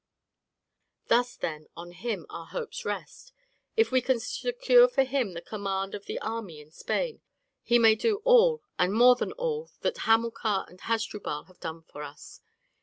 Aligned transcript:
"Thus, 1.09 1.35
then, 1.35 1.67
on 1.77 1.91
him 1.91 2.25
our 2.31 2.47
hopes 2.47 2.85
rest. 2.85 3.33
If 3.77 3.91
we 3.91 4.01
can 4.01 4.19
secure 4.19 4.87
for 4.87 5.03
him 5.03 5.33
the 5.33 5.43
command 5.43 5.93
of 5.93 6.05
the 6.07 6.17
army 6.21 6.59
in 6.59 6.71
Spain, 6.71 7.21
he 7.61 7.77
may 7.77 7.93
do 7.93 8.19
all 8.25 8.63
and 8.79 8.93
more 8.95 9.15
than 9.15 9.31
all 9.33 9.69
that 9.81 9.95
Hamilcar 10.09 10.65
and 10.67 10.81
Hasdrubal 10.81 11.43
have 11.43 11.59
done 11.59 11.83
for 11.83 12.01
us. 12.01 12.41